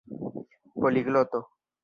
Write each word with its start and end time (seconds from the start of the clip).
poligloto 0.81 1.39